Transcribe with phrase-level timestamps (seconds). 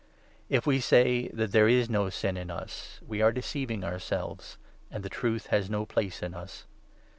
[0.49, 3.83] If we say that there is no sin in us, we are deceiv 8 ing
[3.83, 4.57] ourselves,
[4.89, 6.65] and the Truth has no place in us.